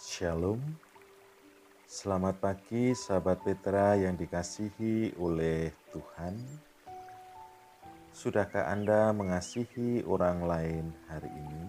[0.00, 0.56] Shalom.
[1.84, 6.40] Selamat pagi sahabat Petra yang dikasihi oleh Tuhan.
[8.08, 11.64] Sudahkah Anda mengasihi orang lain hari ini?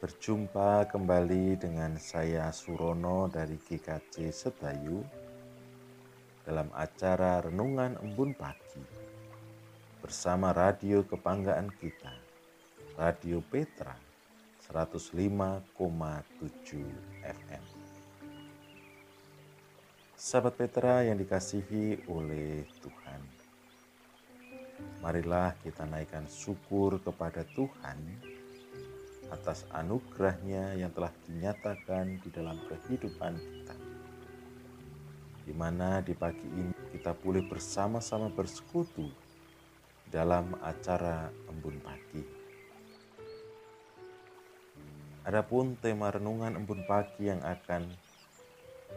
[0.00, 5.04] Berjumpa kembali dengan saya Surono dari GKC Setayu
[6.48, 8.80] dalam acara Renungan Embun Pagi
[10.00, 12.16] bersama radio kebanggaan kita,
[12.96, 14.07] Radio Petra
[14.68, 15.72] 105,7
[17.24, 17.64] FM.
[20.12, 23.20] Sahabat Petra yang dikasihi oleh Tuhan,
[25.00, 27.96] marilah kita naikkan syukur kepada Tuhan
[29.32, 33.76] atas anugerahnya yang telah dinyatakan di dalam kehidupan kita.
[35.48, 39.08] Di mana di pagi ini kita boleh bersama-sama bersekutu
[40.12, 42.37] dalam acara embun pagi.
[45.28, 47.84] Adapun tema renungan embun pagi yang akan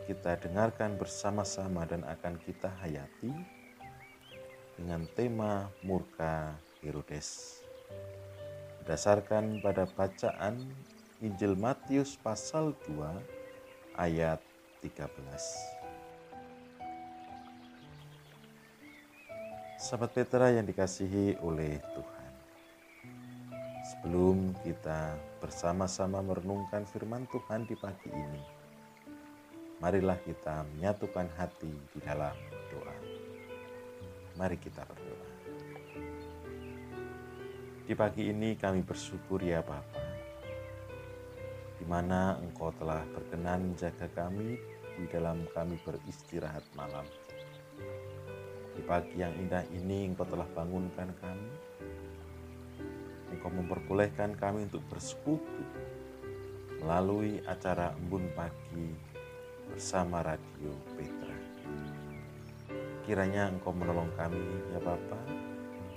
[0.08, 3.36] kita dengarkan bersama-sama dan akan kita hayati
[4.80, 7.60] dengan tema murka Herodes
[8.80, 10.72] berdasarkan pada bacaan
[11.20, 14.40] Injil Matius pasal 2 ayat
[14.80, 15.12] 13.
[19.84, 22.21] Sahabat Petra yang dikasihi oleh Tuhan.
[24.02, 28.42] Sebelum kita bersama-sama merenungkan firman Tuhan di pagi ini,
[29.78, 32.34] marilah kita menyatukan hati di dalam
[32.74, 32.98] doa.
[34.42, 35.30] Mari kita berdoa.
[37.86, 40.02] Di pagi ini kami bersyukur ya Bapa,
[41.78, 44.58] di mana Engkau telah berkenan menjaga kami
[44.98, 47.06] di dalam kami beristirahat malam.
[48.74, 51.54] Di pagi yang indah ini Engkau telah bangunkan kami.
[53.42, 55.66] Engkau memperbolehkan kami untuk bersekutu
[56.78, 58.94] melalui acara embun pagi
[59.66, 61.34] bersama Radio Petra.
[63.02, 65.26] Kiranya Engkau menolong kami ya Bapak,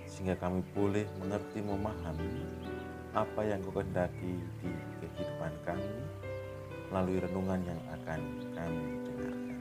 [0.08, 2.48] sehingga kami boleh mengerti memahami
[3.12, 4.72] apa yang kau kehendaki di
[5.04, 6.00] kehidupan kami
[6.88, 8.20] melalui renungan yang akan
[8.56, 9.60] kami dengarkan.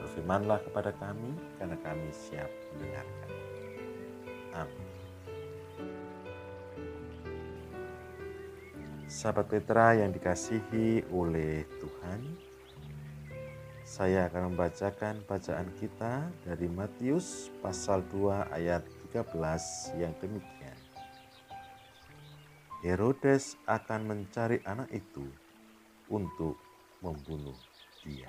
[0.00, 3.30] Berfirmanlah kepada kami karena kami siap mendengarkan.
[4.56, 4.91] Amin.
[9.22, 12.26] Sahabat Petra yang dikasihi oleh Tuhan,
[13.86, 18.82] saya akan membacakan bacaan kita dari Matius pasal 2 ayat
[19.14, 20.74] 13 yang demikian.
[22.82, 25.30] Herodes akan mencari anak itu
[26.10, 26.58] untuk
[26.98, 27.54] membunuh
[28.02, 28.26] dia.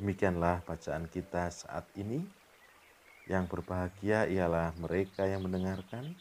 [0.00, 2.24] Demikianlah bacaan kita saat ini.
[3.28, 6.16] Yang berbahagia ialah mereka yang mendengarkan,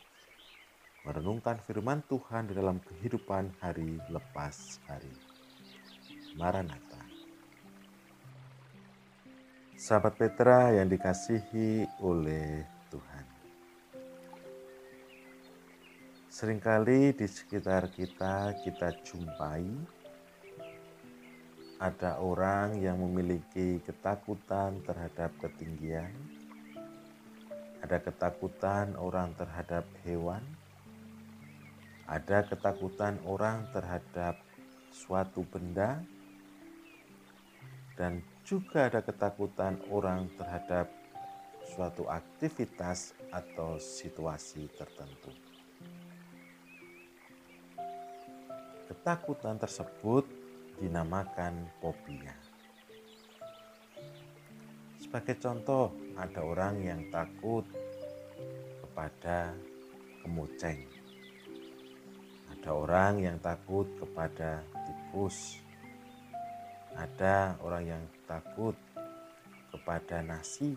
[1.10, 5.10] merenungkan firman Tuhan di dalam kehidupan hari lepas hari.
[6.38, 7.02] Maranatha.
[9.74, 12.62] Sahabat Petra yang dikasihi oleh
[12.94, 13.26] Tuhan.
[16.30, 19.66] Seringkali di sekitar kita kita jumpai
[21.82, 26.14] ada orang yang memiliki ketakutan terhadap ketinggian,
[27.82, 30.46] ada ketakutan orang terhadap hewan,
[32.10, 34.42] ada ketakutan orang terhadap
[34.90, 36.02] suatu benda,
[37.94, 40.90] dan juga ada ketakutan orang terhadap
[41.70, 45.30] suatu aktivitas atau situasi tertentu.
[48.90, 50.26] Ketakutan tersebut
[50.82, 52.34] dinamakan fobia.
[54.98, 57.70] Sebagai contoh, ada orang yang takut
[58.82, 59.54] kepada
[60.26, 60.99] kemuceng.
[62.54, 65.62] Ada orang yang takut kepada tikus.
[66.98, 68.76] Ada orang yang takut
[69.70, 70.74] kepada nasi.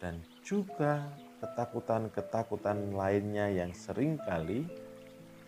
[0.00, 1.04] Dan juga
[1.40, 4.64] ketakutan-ketakutan lainnya yang sering kali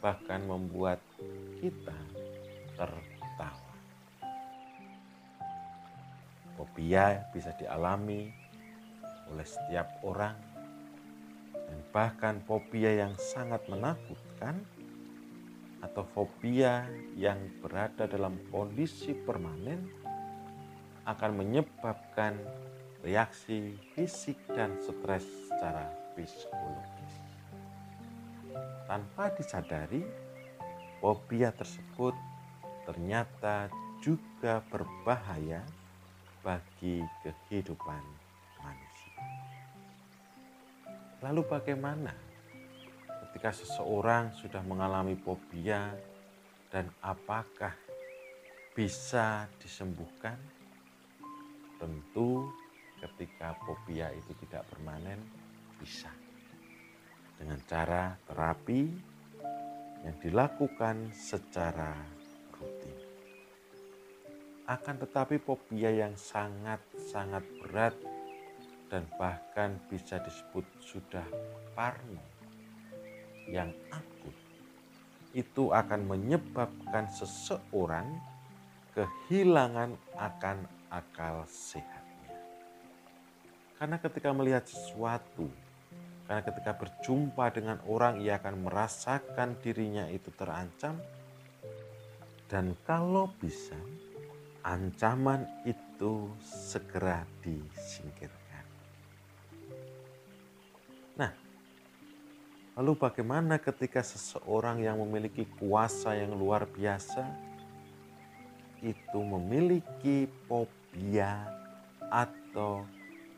[0.02, 0.99] bahkan membuat
[1.62, 1.97] kita
[2.76, 3.73] tertawa.
[6.58, 8.29] Fobia bisa dialami
[9.32, 10.51] oleh setiap orang
[11.93, 14.65] bahkan fobia yang sangat menakutkan
[15.85, 16.89] atau fobia
[17.21, 19.93] yang berada dalam kondisi permanen
[21.05, 22.41] akan menyebabkan
[23.05, 27.15] reaksi fisik dan stres secara psikologis.
[28.88, 30.00] Tanpa disadari,
[31.03, 32.15] fobia tersebut
[32.88, 33.69] ternyata
[34.00, 35.61] juga berbahaya
[36.41, 38.03] bagi kehidupan
[38.62, 39.15] manusia.
[41.23, 42.11] Lalu bagaimana
[43.07, 45.95] ketika seseorang sudah mengalami fobia
[46.67, 47.71] dan apakah
[48.75, 50.35] bisa disembuhkan?
[51.79, 52.51] Tentu
[52.99, 55.23] ketika fobia itu tidak permanen
[55.79, 56.11] bisa.
[57.39, 58.83] Dengan cara terapi
[60.03, 61.95] yang dilakukan secara
[62.59, 62.99] rutin.
[64.67, 67.95] Akan tetapi fobia yang sangat-sangat berat
[68.93, 71.25] dan bahkan bisa disebut sudah
[71.73, 72.21] parno
[73.49, 74.37] yang akut
[75.33, 78.05] itu akan menyebabkan seseorang
[78.93, 82.37] kehilangan akan akal sehatnya.
[83.81, 85.49] Karena ketika melihat sesuatu,
[86.29, 91.00] karena ketika berjumpa dengan orang ia akan merasakan dirinya itu terancam
[92.53, 93.81] dan kalau bisa
[94.61, 98.42] ancaman itu segera disingkirkan.
[102.73, 107.29] Lalu bagaimana ketika seseorang yang memiliki kuasa yang luar biasa
[108.81, 111.47] itu memiliki fobia
[112.09, 112.83] atau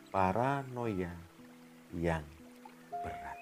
[0.08, 1.12] paranoia
[1.92, 2.24] yang
[2.90, 3.38] berat.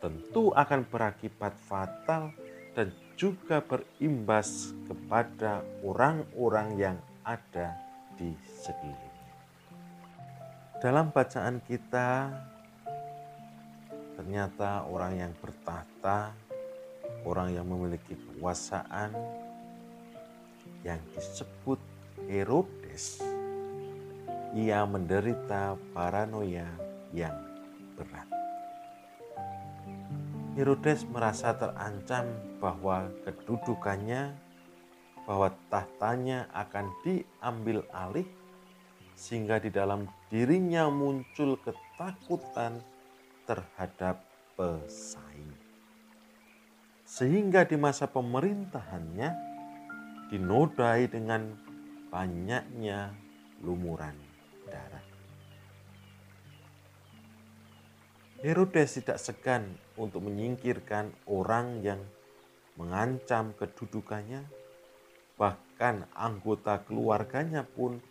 [0.00, 2.32] Tentu akan berakibat fatal
[2.72, 7.74] dan juga berimbas kepada orang-orang yang ada
[8.18, 9.34] di sekelilingnya.
[10.82, 12.34] Dalam bacaan kita,
[14.14, 16.32] ternyata orang yang bertahta,
[17.26, 19.10] orang yang memiliki kekuasaan,
[20.86, 21.80] yang disebut
[22.30, 23.20] Herodes,
[24.54, 26.70] ia menderita paranoia
[27.10, 27.34] yang
[27.98, 28.28] berat.
[30.54, 32.30] Herodes merasa terancam
[32.62, 34.30] bahwa kedudukannya,
[35.26, 38.28] bahwa tahtanya akan diambil alih,
[39.18, 42.78] sehingga di dalam dirinya muncul ketakutan
[43.44, 44.24] terhadap
[44.56, 45.54] pesaing.
[47.04, 49.30] Sehingga di masa pemerintahannya,
[50.32, 51.52] dinodai dengan
[52.10, 53.12] banyaknya
[53.62, 54.16] lumuran
[54.66, 55.04] darah.
[58.44, 62.00] Herodes tidak segan untuk menyingkirkan orang yang
[62.76, 64.44] mengancam kedudukannya,
[65.38, 68.02] bahkan anggota keluarganya pun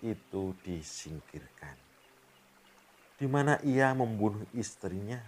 [0.00, 1.89] itu disingkirkan.
[3.20, 5.20] Di mana ia membunuh istrinya,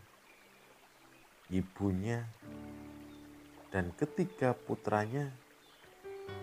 [1.52, 2.24] ibunya,
[3.68, 5.28] dan ketiga putranya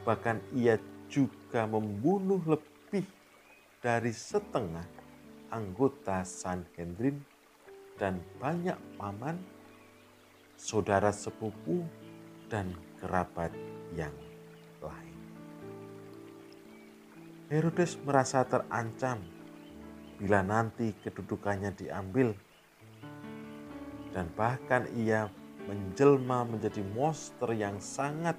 [0.05, 0.79] Bahkan ia
[1.09, 3.05] juga membunuh lebih
[3.81, 4.85] dari setengah
[5.49, 7.19] anggota Sanhedrin
[7.97, 9.37] dan banyak paman,
[10.55, 11.83] saudara sepupu,
[12.47, 13.53] dan kerabat
[13.93, 14.13] yang
[14.81, 15.17] lain.
[17.49, 19.21] Herodes merasa terancam
[20.19, 22.35] bila nanti kedudukannya diambil
[24.11, 25.31] dan bahkan ia
[25.63, 28.35] menjelma menjadi monster yang sangat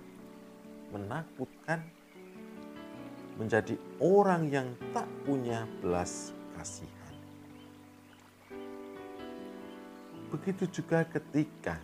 [0.90, 1.80] menakutkan,
[3.38, 7.14] menjadi orang yang tak punya belas kasihan.
[10.34, 11.78] Begitu juga ketika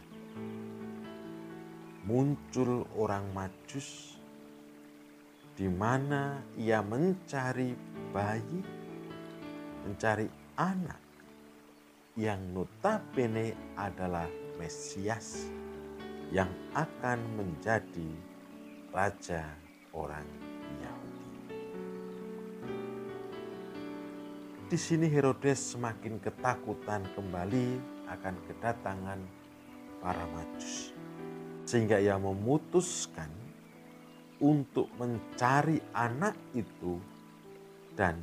[2.07, 4.19] muncul orang Majus
[5.57, 7.73] di mana ia mencari
[8.11, 8.61] bayi,
[9.87, 10.27] mencari
[10.59, 10.99] anak
[12.19, 14.27] yang notabene adalah
[14.59, 15.47] Mesias
[16.35, 18.11] yang akan menjadi
[18.91, 19.47] raja
[19.95, 20.27] orang
[20.83, 21.31] Yahudi.
[24.67, 27.79] Di sini Herodes semakin ketakutan kembali
[28.11, 29.21] akan kedatangan
[30.03, 30.91] para majus.
[31.63, 33.31] Sehingga ia memutuskan
[34.43, 36.99] untuk mencari anak itu
[37.95, 38.19] dan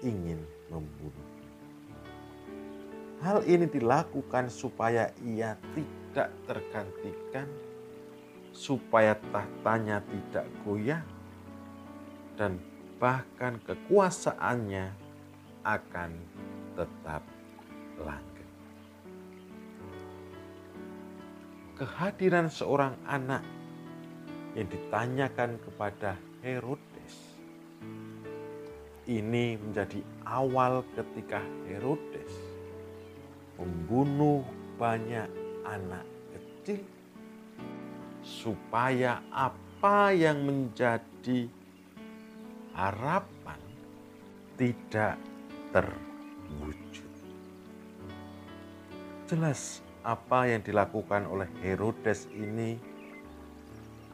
[0.00, 1.28] ingin membunuhnya.
[3.20, 7.44] Hal ini dilakukan supaya ia tidak tergantikan
[8.50, 11.04] supaya tahtanya tidak goyah
[12.34, 12.58] dan
[12.98, 14.90] bahkan kekuasaannya
[15.62, 16.10] akan
[16.74, 17.22] tetap
[18.00, 18.52] langgeng.
[21.76, 23.44] Kehadiran seorang anak
[24.56, 26.89] yang ditanyakan kepada Herodes
[29.10, 32.30] ini menjadi awal ketika Herodes
[33.58, 34.46] membunuh
[34.78, 35.26] banyak
[35.66, 36.86] anak kecil
[38.22, 41.50] supaya apa yang menjadi
[42.70, 43.58] harapan
[44.54, 45.18] tidak
[45.74, 47.10] terwujud.
[49.26, 52.78] Jelas apa yang dilakukan oleh Herodes ini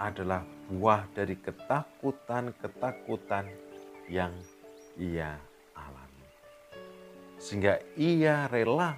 [0.01, 0.41] adalah
[0.73, 3.47] buah dari ketakutan-ketakutan
[4.11, 4.35] yang
[4.97, 5.37] ia
[5.77, 6.27] alami.
[7.37, 8.97] Sehingga ia rela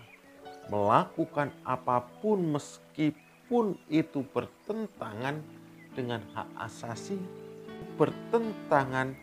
[0.71, 5.43] melakukan apa pun meskipun itu bertentangan
[5.97, 7.19] dengan hak asasi,
[7.99, 9.17] bertentangan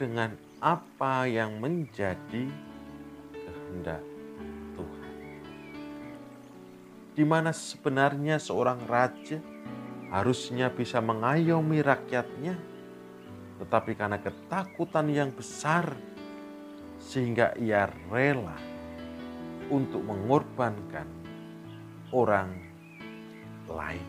[0.00, 2.48] dengan apa yang menjadi
[3.34, 4.02] kehendak
[4.78, 5.12] Tuhan.
[7.12, 9.42] Di mana sebenarnya seorang raja
[10.14, 12.54] harusnya bisa mengayomi rakyatnya,
[13.58, 15.92] tetapi karena ketakutan yang besar,
[17.02, 18.54] sehingga ia rela
[19.66, 21.04] untuk mengorbankan
[22.14, 22.54] orang
[23.66, 24.08] lain,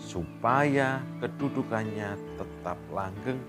[0.00, 3.40] supaya kedudukannya tetap langgeng,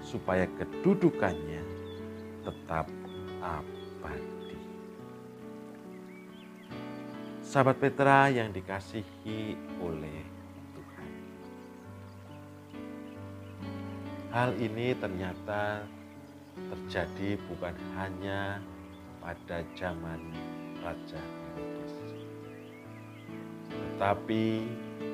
[0.00, 1.60] supaya kedudukannya
[2.48, 2.88] tetap
[3.44, 4.56] abadi.
[7.44, 10.38] Sahabat Petra yang dikasihi oleh
[14.28, 15.88] Hal ini ternyata
[16.70, 18.58] terjadi bukan hanya
[19.22, 20.20] pada zaman
[20.82, 21.94] Raja Herodes.
[23.68, 24.44] Tetapi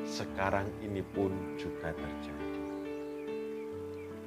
[0.04, 2.60] sekarang ini pun juga terjadi.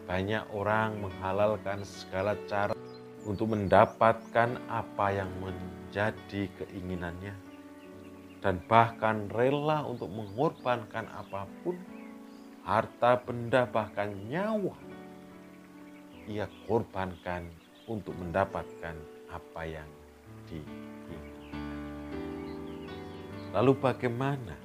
[0.07, 2.74] Banyak orang menghalalkan segala cara
[3.27, 7.36] untuk mendapatkan apa yang menjadi keinginannya
[8.39, 11.75] dan bahkan rela untuk mengorbankan apa pun
[12.63, 14.75] harta benda bahkan nyawa
[16.27, 17.48] ia korbankan
[17.88, 18.96] untuk mendapatkan
[19.31, 19.89] apa yang
[20.51, 21.55] diinginkan.
[23.55, 24.55] Lalu bagaimana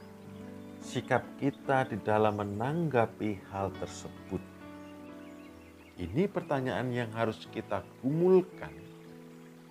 [0.82, 4.42] sikap kita di dalam menanggapi hal tersebut?
[6.02, 8.74] Ini pertanyaan yang harus kita gumulkan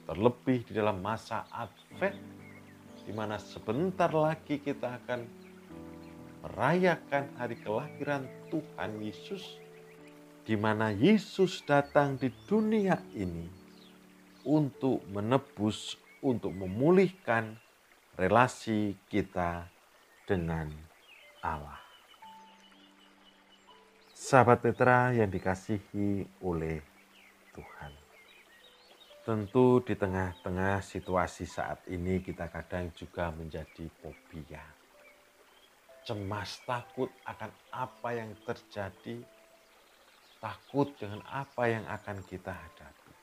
[0.08, 2.18] terlebih di dalam masa Advent
[3.06, 5.26] di mana sebentar lagi kita akan
[6.42, 9.61] merayakan hari kelahiran Tuhan Yesus,
[10.42, 13.46] di mana Yesus datang di dunia ini
[14.46, 17.58] untuk menebus, untuk memulihkan
[18.18, 19.70] relasi kita
[20.26, 20.70] dengan
[21.46, 21.80] Allah.
[24.14, 26.82] Sahabat Petra yang dikasihi oleh
[27.54, 27.94] Tuhan.
[29.22, 34.82] Tentu di tengah-tengah situasi saat ini kita kadang juga menjadi fobia
[36.02, 39.22] cemas, takut akan apa yang terjadi,
[40.42, 43.14] takut dengan apa yang akan kita hadapi.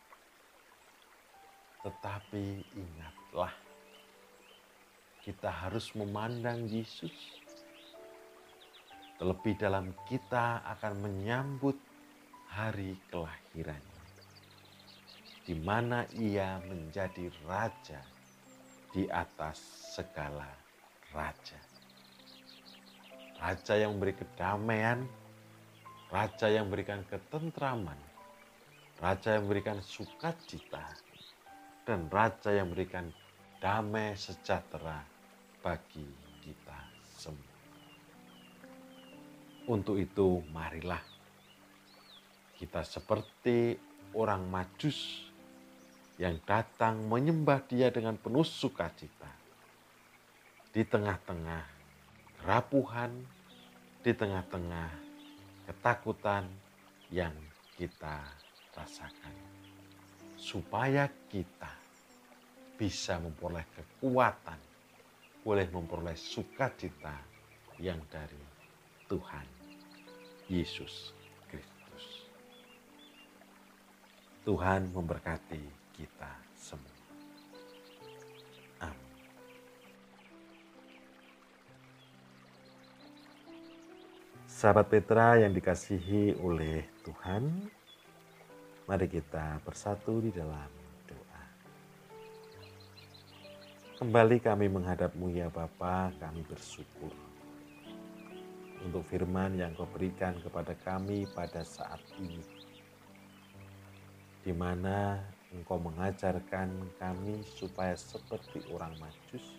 [1.82, 2.46] Tetapi
[2.78, 3.50] ingatlah,
[5.26, 7.42] kita harus memandang Yesus.
[9.18, 11.74] Terlebih dalam kita akan menyambut
[12.54, 14.02] hari kelahirannya.
[15.42, 17.98] Di mana ia menjadi raja
[18.94, 19.58] di atas
[19.98, 20.46] segala
[21.10, 21.58] raja.
[23.42, 25.02] Raja yang memberi kedamaian,
[26.08, 28.00] Raja yang memberikan ketentraman,
[28.96, 30.88] Raja yang memberikan sukacita,
[31.84, 33.12] dan Raja yang memberikan
[33.60, 35.04] damai sejahtera
[35.60, 36.08] bagi
[36.40, 36.80] kita
[37.12, 37.56] semua.
[39.68, 41.04] Untuk itu, marilah
[42.56, 43.76] kita seperti
[44.16, 45.28] orang Majus
[46.16, 49.28] yang datang menyembah Dia dengan penuh sukacita
[50.72, 51.64] di tengah-tengah
[52.40, 53.12] kerapuhan,
[54.00, 55.07] di tengah-tengah
[55.68, 56.48] ketakutan
[57.12, 57.36] yang
[57.76, 58.24] kita
[58.72, 59.36] rasakan.
[60.40, 61.68] Supaya kita
[62.80, 64.56] bisa memperoleh kekuatan,
[65.44, 67.20] boleh memperoleh sukacita
[67.76, 68.40] yang dari
[69.12, 69.46] Tuhan
[70.48, 71.12] Yesus
[71.52, 72.04] Kristus.
[74.48, 76.97] Tuhan memberkati kita semua.
[84.58, 87.46] Sahabat Petra yang dikasihi oleh Tuhan,
[88.90, 90.66] mari kita bersatu di dalam
[91.06, 91.44] doa.
[94.02, 97.14] Kembali kami menghadapmu ya Bapa, kami bersyukur
[98.82, 102.42] untuk firman yang kau berikan kepada kami pada saat ini.
[104.42, 105.22] Di mana
[105.54, 109.54] engkau mengajarkan kami supaya seperti orang majus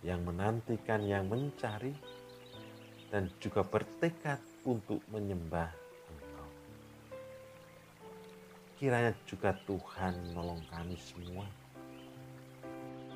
[0.00, 1.92] yang menantikan, yang mencari,
[3.10, 5.70] dan juga bertekad untuk menyembah
[6.06, 6.48] Engkau.
[8.78, 11.46] Kiranya juga Tuhan menolong kami semua,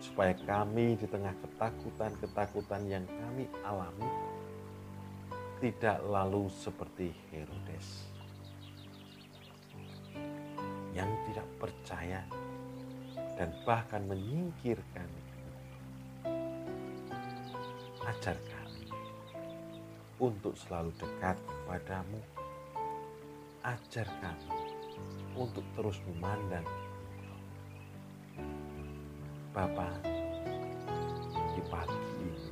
[0.02, 4.10] supaya kami di tengah ketakutan-ketakutan yang kami alami,
[5.62, 8.10] tidak lalu seperti Herodes
[10.94, 12.20] yang tidak percaya
[13.34, 15.08] dan bahkan menyingkirkan
[18.04, 18.53] ajarkan
[20.24, 22.20] untuk selalu dekat kepadamu.
[23.64, 24.48] Ajar kami
[25.36, 26.64] untuk terus memandang
[29.54, 29.86] Bapa,
[31.54, 32.50] di pagi ini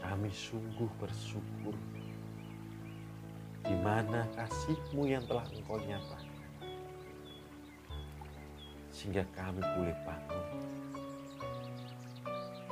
[0.00, 1.76] kami sungguh bersyukur
[3.68, 6.32] di mana kasih-Mu yang telah Engkau nyatakan.
[8.88, 10.46] Sehingga kami boleh bangun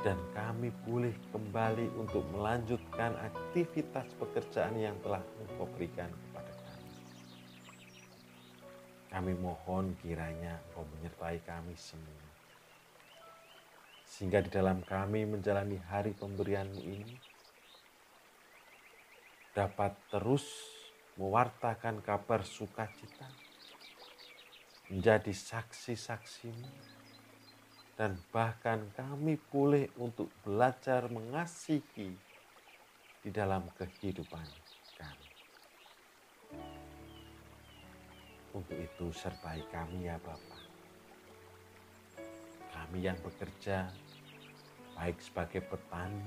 [0.05, 6.91] dan kami boleh kembali untuk melanjutkan aktivitas pekerjaan yang telah Engkau berikan kepada kami.
[9.09, 12.27] Kami mohon kiranya Engkau menyertai kami semua
[14.07, 17.13] sehingga di dalam kami menjalani hari pemberianmu ini
[19.53, 20.41] dapat terus
[21.21, 23.29] mewartakan kabar sukacita,
[24.89, 26.96] menjadi saksi-saksimu,
[27.97, 32.13] dan bahkan kami boleh untuk belajar mengasihi
[33.25, 34.45] di dalam kehidupan
[35.01, 35.29] kami.
[38.53, 40.61] Untuk itu sertai kami ya Bapak.
[42.69, 43.89] Kami yang bekerja
[44.93, 46.21] baik sebagai petani,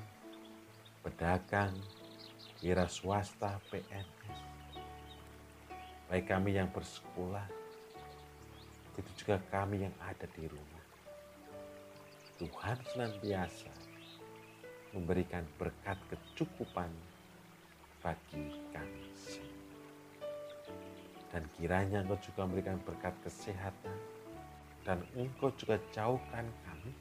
[1.07, 1.79] pedagang,
[2.59, 4.35] wira swasta, PNS.
[6.11, 7.47] Baik kami yang bersekolah,
[8.99, 10.80] itu juga kami yang ada di rumah.
[12.41, 13.69] Tuhan senantiasa
[14.97, 16.89] memberikan berkat kecukupan
[18.01, 19.61] bagi kami semua.
[21.29, 23.93] Dan kiranya engkau juga memberikan berkat kesehatan
[24.89, 26.97] dan engkau juga jauhkan kami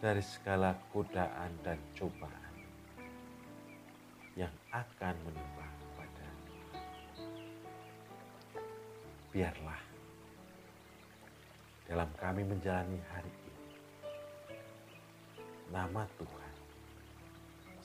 [0.00, 2.54] dari segala godaan dan cobaan
[4.32, 6.26] yang akan menimpa kepada
[9.28, 9.82] Biarlah
[11.86, 13.45] dalam kami menjalani hari ini,
[15.72, 16.54] nama Tuhan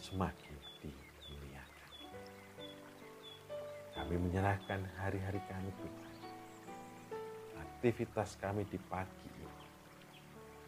[0.02, 1.92] semakin dimuliakan.
[3.98, 6.16] Kami menyerahkan hari-hari kami Tuhan,
[7.58, 9.66] aktivitas kami di pagi ini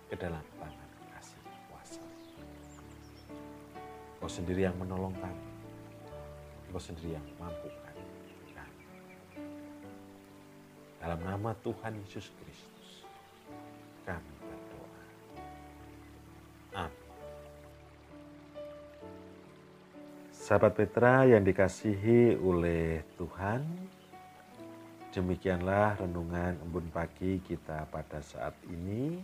[0.09, 0.93] ke dalam tangan
[4.23, 5.47] Kau sendiri yang menolong kami.
[6.71, 7.91] Kau sendiri yang mampukan
[8.55, 8.87] kami.
[10.95, 13.03] Dalam nama Tuhan Yesus Kristus,
[14.07, 14.32] kami
[20.53, 23.65] Sahabat Petra yang dikasihi oleh Tuhan,
[25.09, 29.17] demikianlah renungan embun pagi kita pada saat ini.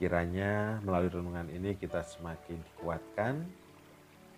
[0.00, 3.44] Kiranya melalui renungan ini kita semakin dikuatkan,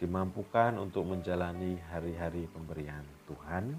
[0.03, 3.71] dimampukan untuk menjalani hari-hari pemberian Tuhan.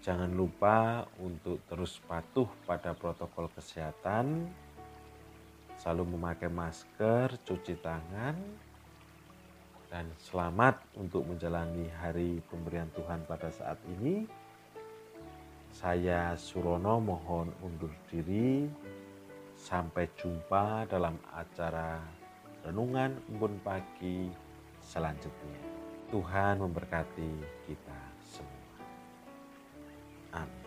[0.00, 4.48] Jangan lupa untuk terus patuh pada protokol kesehatan,
[5.76, 8.67] selalu memakai masker, cuci tangan,
[9.88, 14.28] dan selamat untuk menjalani hari pemberian Tuhan pada saat ini.
[15.72, 18.68] Saya Surono mohon undur diri.
[19.58, 21.98] Sampai jumpa dalam acara
[22.62, 24.30] Renungan Embun Pagi
[24.78, 25.58] selanjutnya.
[26.14, 27.30] Tuhan memberkati
[27.66, 28.78] kita semua.
[30.38, 30.57] Amin.